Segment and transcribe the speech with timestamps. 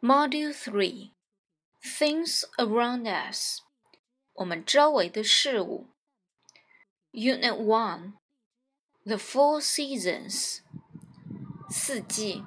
[0.00, 1.12] Module 3
[1.82, 3.60] Things Around Us
[4.34, 5.88] 我们周围的事物
[7.12, 8.12] Unit 1
[9.04, 10.60] The Four Seasons
[11.68, 12.44] 四季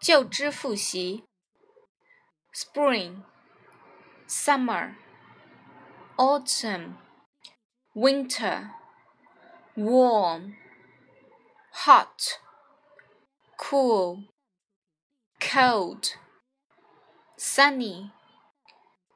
[0.00, 1.24] 就知复习
[2.52, 3.22] Spring
[4.28, 4.94] Summer
[6.16, 6.96] Autumn
[7.94, 8.70] Winter
[9.74, 10.54] Warm
[11.84, 12.38] Hot
[13.56, 14.28] Cool
[15.40, 16.16] cold,
[17.36, 18.12] sunny,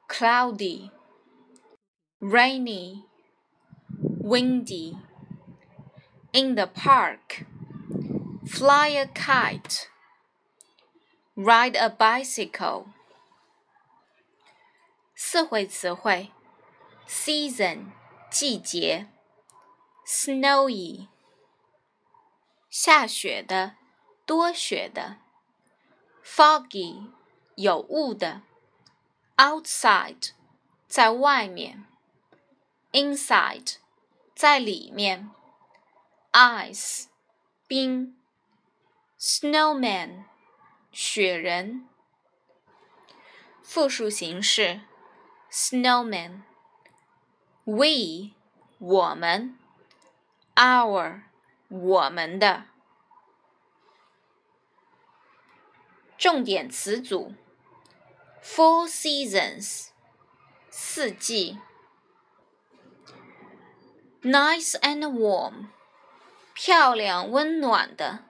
[0.07, 0.91] cloudy,
[2.19, 3.05] rainy,
[3.99, 4.97] windy.
[6.31, 7.45] In the park,
[8.45, 9.89] fly a kite,
[11.35, 12.85] ride a bicycle.
[15.15, 16.31] 四会词汇：
[17.07, 17.91] season
[18.29, 19.07] 季节，
[20.05, 21.07] snowy
[22.69, 23.75] 下雪的，
[24.27, 25.17] 多雪的。
[26.23, 27.07] foggy
[27.55, 28.41] 有雾的，
[29.37, 30.31] outside
[30.87, 31.85] 在外面，
[32.91, 33.75] inside
[34.35, 35.31] 在里面，
[36.31, 37.05] ice
[37.67, 38.17] 冰，
[39.19, 40.23] snowman
[40.91, 41.87] 雪人。
[43.61, 44.81] 复数形式，
[45.51, 48.31] snowman。we
[48.79, 49.59] 我们，
[50.55, 51.21] our
[51.67, 52.65] 我们的。
[56.17, 57.33] 重点词组：
[58.43, 59.87] four seasons，
[60.69, 61.57] 四季；
[64.21, 65.67] nice and warm，
[66.53, 68.25] 漂亮温暖的；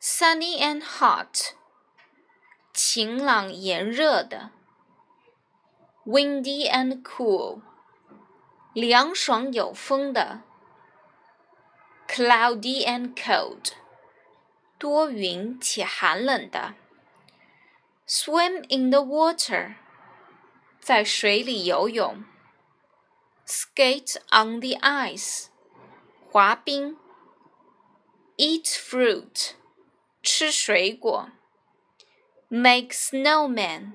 [0.00, 1.52] sunny and hot，
[2.72, 4.50] 晴朗炎热的；
[6.04, 7.62] windy and cool，
[8.72, 10.40] 凉爽有风的；
[12.08, 13.74] cloudy and cold。
[14.78, 16.74] 多云且寒冷的。
[18.06, 19.76] Swim in the water，
[20.80, 22.24] 在水里游泳。
[23.46, 25.46] Skate on the ice，
[26.30, 26.98] 滑冰。
[28.36, 29.52] Eat fruit，
[30.22, 31.30] 吃水果。
[32.48, 33.92] Make snowman，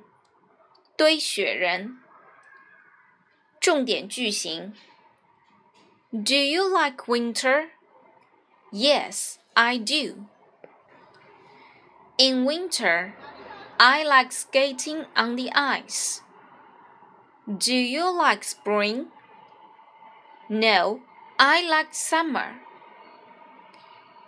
[0.95, 2.01] 堆雪人。
[3.59, 4.73] 重点句型：
[6.11, 7.69] Do you like winter?
[8.71, 10.25] Yes, I do.
[12.17, 13.13] In winter,
[13.77, 16.21] I like skating on the ice.
[17.47, 19.07] Do you like spring?
[20.49, 20.99] No,
[21.37, 22.55] I like summer.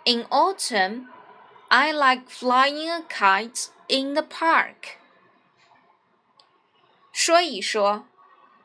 [0.04, 1.08] In autumn,
[1.70, 4.98] I like flying a kite in the park.
[7.12, 8.06] 说一说，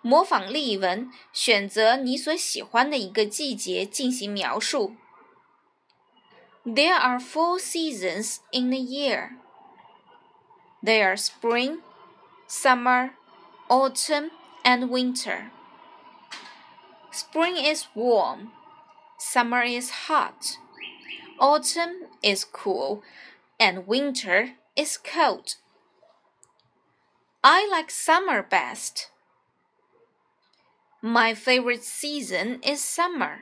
[0.01, 4.95] 模仿例文，选择你所喜欢的一个季节进行描述。
[6.64, 9.36] There are four seasons in a year.
[10.82, 11.80] They are spring,
[12.46, 13.12] summer,
[13.68, 14.30] autumn,
[14.64, 15.50] and winter.
[17.10, 18.52] Spring is warm,
[19.18, 20.58] summer is hot,
[21.38, 23.02] autumn is cool,
[23.58, 25.56] and winter is cold.
[27.44, 29.10] I like summer best.
[31.02, 33.40] My favorite season is summer.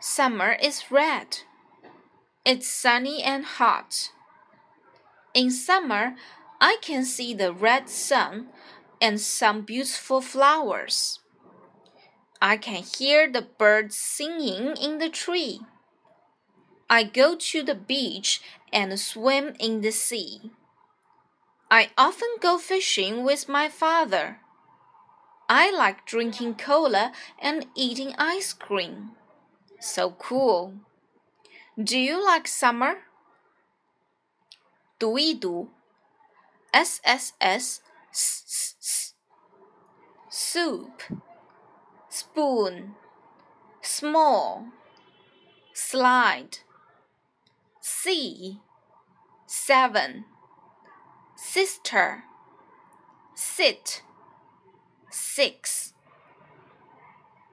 [0.00, 1.40] Summer is red.
[2.44, 4.10] It's sunny and hot.
[5.34, 6.14] In summer,
[6.60, 8.48] I can see the red sun
[9.00, 11.20] and some beautiful flowers.
[12.40, 15.60] I can hear the birds singing in the tree.
[16.88, 18.40] I go to the beach
[18.72, 20.52] and swim in the sea.
[21.70, 24.40] I often go fishing with my father.
[25.48, 29.10] I like drinking cola and eating ice cream.
[29.80, 30.74] So cool.
[31.77, 33.03] Do you like summer?
[34.99, 35.69] 读一读，
[36.71, 37.81] s s s
[38.11, 39.13] s s
[40.29, 41.01] soup
[42.09, 42.95] spoon
[43.81, 44.71] small
[45.73, 46.59] slide
[47.81, 48.61] sea
[49.45, 50.25] seven
[51.35, 52.23] sister
[53.35, 54.03] sit
[55.11, 55.93] six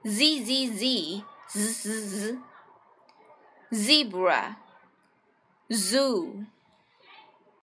[0.05, 2.37] z z z z z z
[3.70, 4.56] zebra,
[5.68, 6.44] zoo.